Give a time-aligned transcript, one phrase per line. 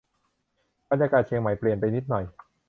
[0.89, 2.23] บรรยากาศเชียงใหม่เปลี่ยนไปนิดหน่อย